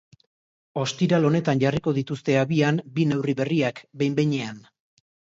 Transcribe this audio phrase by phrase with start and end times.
[0.83, 4.57] Ostiral honetan jarriko dituzte abian bi neurri berriak, behin-behinean.